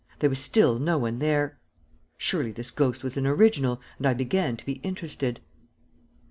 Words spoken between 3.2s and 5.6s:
original, and I began to be interested.